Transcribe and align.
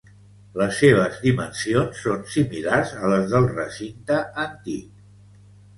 Les 0.61 0.77
seves 0.83 1.19
dimensions 1.25 2.01
són 2.07 2.25
similars 2.37 2.97
a 3.03 3.13
les 3.15 3.29
del 3.35 3.47
recinte 3.55 4.21
antic. 4.47 5.43